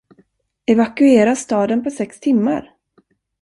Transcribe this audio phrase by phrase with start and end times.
[0.67, 2.75] Evakuera staden på sex timmar?